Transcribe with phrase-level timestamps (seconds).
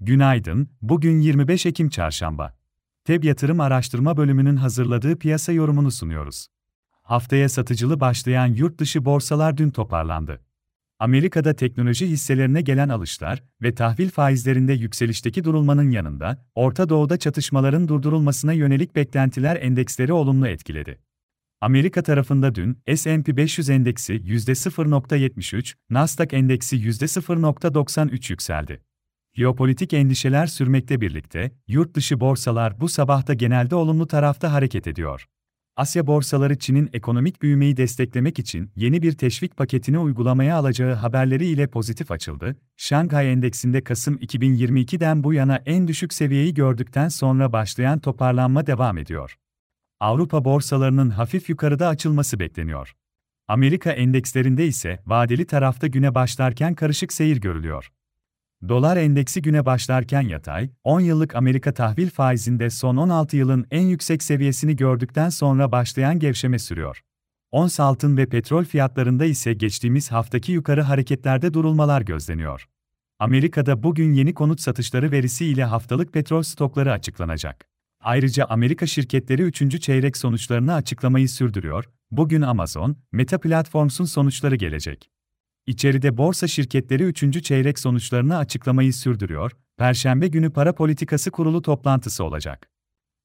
[0.00, 2.56] Günaydın, bugün 25 Ekim Çarşamba.
[3.04, 6.46] TEB Yatırım Araştırma Bölümünün hazırladığı piyasa yorumunu sunuyoruz.
[7.02, 10.40] Haftaya satıcılı başlayan yurt dışı borsalar dün toparlandı.
[10.98, 18.52] Amerika'da teknoloji hisselerine gelen alışlar ve tahvil faizlerinde yükselişteki durulmanın yanında, Orta Doğu'da çatışmaların durdurulmasına
[18.52, 21.00] yönelik beklentiler endeksleri olumlu etkiledi.
[21.60, 28.80] Amerika tarafında dün S&P 500 endeksi %0.73, Nasdaq endeksi %0.93 yükseldi.
[29.36, 35.26] Jeopolitik endişeler sürmekte birlikte, yurt dışı borsalar bu sabahta genelde olumlu tarafta hareket ediyor.
[35.76, 41.66] Asya borsaları Çin'in ekonomik büyümeyi desteklemek için yeni bir teşvik paketini uygulamaya alacağı haberleri ile
[41.66, 42.56] pozitif açıldı.
[42.76, 49.36] Şanghay Endeksinde Kasım 2022'den bu yana en düşük seviyeyi gördükten sonra başlayan toparlanma devam ediyor.
[50.00, 52.94] Avrupa borsalarının hafif yukarıda açılması bekleniyor.
[53.48, 57.90] Amerika endekslerinde ise vadeli tarafta güne başlarken karışık seyir görülüyor.
[58.68, 64.22] Dolar endeksi güne başlarken yatay, 10 yıllık Amerika tahvil faizinde son 16 yılın en yüksek
[64.22, 67.00] seviyesini gördükten sonra başlayan gevşeme sürüyor.
[67.50, 72.68] Ons altın ve petrol fiyatlarında ise geçtiğimiz haftaki yukarı hareketlerde durulmalar gözleniyor.
[73.18, 77.68] Amerika'da bugün yeni konut satışları verisi ile haftalık petrol stokları açıklanacak.
[78.00, 79.82] Ayrıca Amerika şirketleri 3.
[79.82, 81.84] çeyrek sonuçlarını açıklamayı sürdürüyor.
[82.10, 85.13] Bugün Amazon, Meta Platforms'un sonuçları gelecek.
[85.66, 87.44] İçeride borsa şirketleri 3.
[87.44, 89.52] çeyrek sonuçlarını açıklamayı sürdürüyor.
[89.76, 92.70] Perşembe günü para politikası kurulu toplantısı olacak.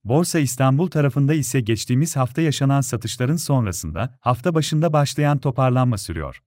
[0.03, 6.41] Borsa İstanbul tarafında ise geçtiğimiz hafta yaşanan satışların sonrasında hafta başında başlayan toparlanma sürüyor.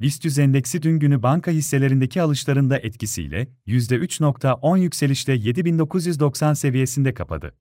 [0.00, 7.54] BIST endeksi dün günü banka hisselerindeki alışlarında etkisiyle %3.10 yükselişle 7990 seviyesinde kapadı.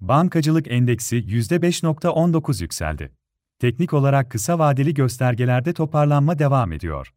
[0.00, 3.12] Bankacılık endeksi %5.19 yükseldi.
[3.58, 7.10] Teknik olarak kısa vadeli göstergelerde toparlanma devam ediyor.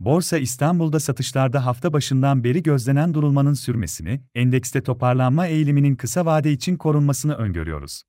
[0.00, 6.76] Borsa İstanbul'da satışlarda hafta başından beri gözlenen durulmanın sürmesini, endekste toparlanma eğiliminin kısa vade için
[6.76, 8.02] korunmasını öngörüyoruz.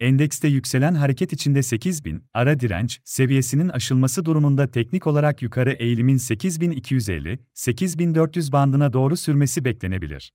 [0.00, 8.52] Endekste yükselen hareket içinde 8000 ara direnç seviyesinin aşılması durumunda teknik olarak yukarı eğilimin 8250-8400
[8.52, 10.32] bandına doğru sürmesi beklenebilir.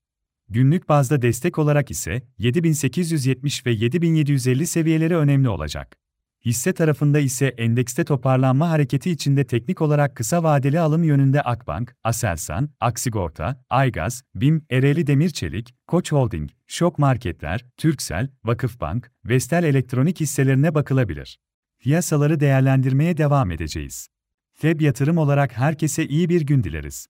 [0.50, 5.98] Günlük bazda destek olarak ise 7870 ve 7750 seviyeleri önemli olacak.
[6.46, 12.70] Hisse tarafında ise endekste toparlanma hareketi içinde teknik olarak kısa vadeli alım yönünde Akbank, Aselsan,
[12.80, 21.40] Aksigorta, Aygaz, BİM, Ereğli Demirçelik, Koç Holding, Şok Marketler, Türksel, Vakıfbank, Vestel Elektronik hisselerine bakılabilir.
[21.80, 24.08] Piyasaları değerlendirmeye devam edeceğiz.
[24.54, 27.08] FEB yatırım olarak herkese iyi bir gün dileriz.